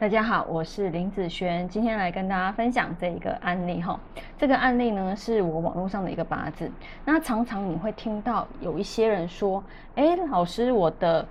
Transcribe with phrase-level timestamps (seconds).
[0.00, 3.98] 大家好，我是林子轩，今天来跟大家分享这一个案例哈。
[4.38, 6.70] 这个案例呢是我网络上的一个八字。
[7.04, 9.60] 那常常你会听到有一些人说
[9.96, 11.26] ：“哎，老师，我的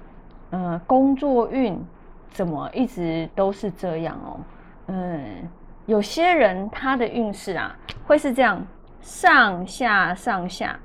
[0.49, 1.81] 呃工作运
[2.29, 4.37] 怎么一直都是这样哦？”
[4.87, 5.49] 嗯，
[5.85, 7.73] 有些人他的运势啊
[8.05, 8.61] 会是这样
[8.99, 10.77] 上下上下，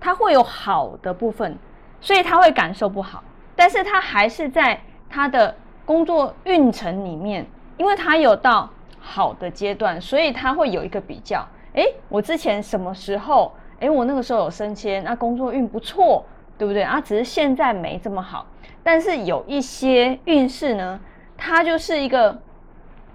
[0.00, 1.56] 他会有好的部分，
[2.00, 3.22] 所以他会感受不好，
[3.54, 5.54] 但是他还是在他的。
[5.88, 7.46] 工作运程里面，
[7.78, 8.68] 因为他有到
[9.00, 11.42] 好的阶段，所以他会有一个比较。
[11.72, 13.50] 哎，我之前什么时候？
[13.80, 16.22] 哎，我那个时候有升迁，那工作运不错，
[16.58, 17.00] 对不对啊？
[17.00, 18.46] 只是现在没这么好。
[18.82, 21.00] 但是有一些运势呢，
[21.38, 22.38] 它就是一个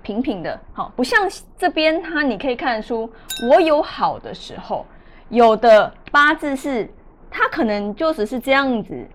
[0.02, 3.08] 平平的，好，不像这边它你可以看出，
[3.52, 4.84] 我有好的时候，
[5.30, 6.91] 有的八字是
[7.30, 9.08] 它可能就只是这样子。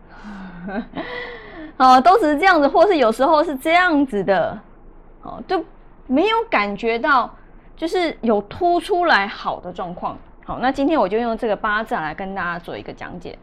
[1.78, 4.58] 哦，都只是这样子，或是有时候是这样子的，
[5.22, 5.64] 哦，就
[6.06, 7.32] 没有感觉到，
[7.76, 10.18] 就是有突出来好的状况。
[10.44, 13.38] 好，那今天我就用这个八字来跟大家做一个讲解。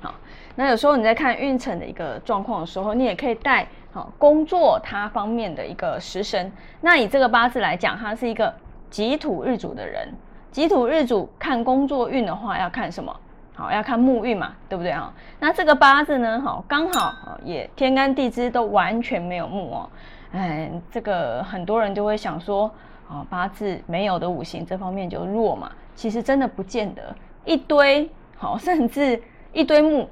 [0.00, 0.14] 好，
[0.54, 6.50] 那有时候你在看运程的一个状况的时候，你也可以带好工作它方面的一个食神。
[6.80, 8.54] 那以这个八字来讲，他是一个
[8.88, 10.08] 己土日主的人，
[10.50, 13.14] 己土日主看工作运的话，要看什么？
[13.54, 15.12] 好，要看木运嘛，对不对啊？
[15.38, 19.90] 那这个八字呢，好，刚好也天干地支都完全没有木哦。
[20.32, 22.70] 哎，这个很多人就会想说，
[23.08, 25.70] 啊，八字没有的五行这方面就弱嘛。
[25.94, 29.20] 其实真的不见得，一堆好，甚至
[29.52, 30.08] 一堆木，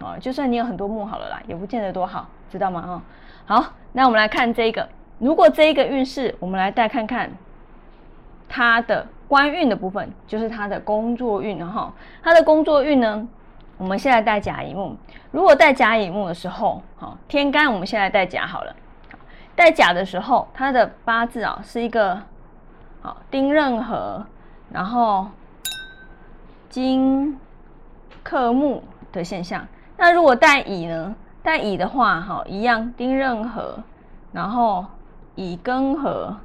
[0.00, 3.02] 啊，就算你有很多木好了啦，也不见得多好，知道吗？
[3.46, 7.30] 哈，好，那我们来看这个，如果这一个运势，我们来带看看
[8.48, 9.06] 它的。
[9.28, 13.28] 官运的部分就是他的工作运了哈，他的工作运呢，
[13.76, 14.96] 我们现在带甲乙木。
[15.30, 18.74] 如果带甲乙木的时候，好天干，我们现在带甲好了。
[19.54, 22.22] 带甲的时候，他的八字啊是一个
[23.02, 24.24] 好丁壬合，
[24.72, 25.26] 然后
[26.70, 27.38] 金
[28.22, 28.82] 克木
[29.12, 29.66] 的现象。
[29.96, 31.14] 那如果带乙呢？
[31.42, 33.78] 带乙的话，哈一样丁壬合，
[34.32, 34.84] 然后
[35.34, 36.36] 乙庚合。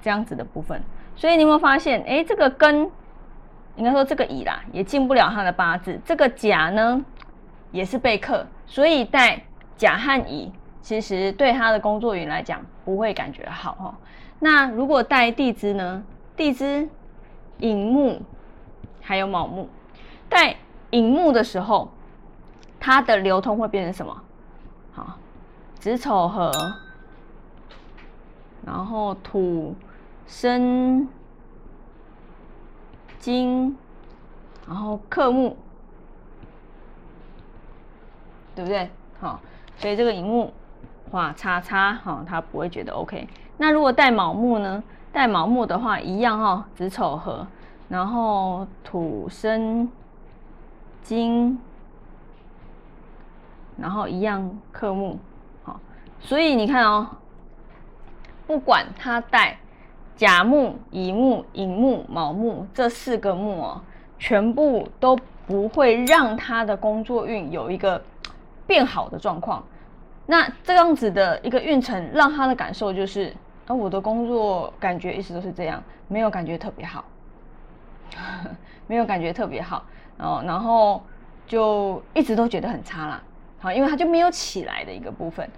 [0.00, 0.80] 这样子的部分，
[1.16, 2.88] 所以你有没有发现，哎，这个根
[3.76, 6.00] 应该说这个乙啦，也进不了他的八字。
[6.04, 7.04] 这个甲呢，
[7.72, 9.42] 也是被克，所以带
[9.76, 13.94] 甲和乙，其实对他的工作运来讲不会感觉好哈。
[14.38, 16.02] 那如果带地支呢？
[16.36, 16.88] 地支
[17.58, 18.22] 寅木
[19.02, 19.68] 还有卯木，
[20.28, 20.54] 带
[20.90, 21.90] 寅木的时候，
[22.78, 24.22] 它的流通会变成什么？
[24.92, 25.18] 好，
[25.80, 26.52] 子丑合，
[28.64, 29.74] 然后土。
[30.28, 31.08] 生
[33.18, 33.76] 金，
[34.66, 35.56] 然后克木，
[38.54, 38.90] 对不对？
[39.18, 39.40] 好，
[39.78, 40.52] 所以这个寅木
[41.10, 43.26] 画叉叉，哈，他不会觉得 OK。
[43.56, 44.84] 那如果带卯木呢？
[45.10, 47.46] 带卯木的话，一样哈，子丑合，
[47.88, 49.90] 然后土生
[51.02, 51.58] 金，
[53.78, 55.18] 然后一样克木，
[55.64, 55.80] 好，
[56.20, 57.08] 所以你看哦，
[58.46, 59.58] 不管他带。
[60.18, 63.80] 甲木、乙木、寅木、卯木这四个木哦，
[64.18, 68.02] 全部都不会让他的工作运有一个
[68.66, 69.64] 变好的状况。
[70.26, 73.32] 那这样子的一个运程，让他的感受就是，
[73.68, 77.04] 啊，我的工作感觉一直都是这样，没有感觉特别好，
[78.88, 79.84] 没有感觉特别好
[80.18, 81.00] 哦，然后
[81.46, 83.22] 就一直都觉得很差啦。
[83.60, 85.48] 好，因为他就没有起来的一个部分，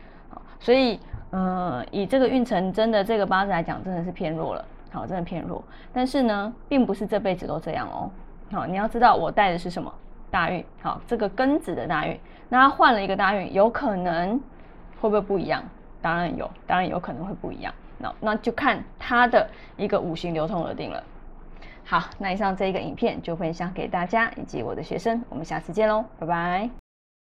[0.61, 1.01] 所以。
[1.33, 4.65] 嗯，以这个运程，真的这个八字来讲，真的是偏弱了。
[4.91, 5.63] 好，真的偏弱。
[5.93, 8.11] 但是呢，并不是这辈子都这样哦。
[8.51, 9.93] 好，你要知道我带的是什么
[10.31, 10.65] 大运。
[10.83, 12.19] 好，这个庚子的大运，
[12.49, 14.41] 那他换了一个大运，有可能
[15.01, 15.63] 会不会不一样？
[16.03, 17.73] 当然有，当然有可能会不一样。
[17.99, 21.01] 那那就看他的一个五行流通而定了。
[21.85, 26.80] 好，那以上这一个影片就分享给大家以及我的学生，我们下次见喽，拜拜。